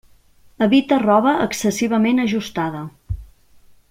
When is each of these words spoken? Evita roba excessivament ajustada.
Evita 0.67 0.97
roba 1.03 1.35
excessivament 1.43 2.23
ajustada. 2.27 2.81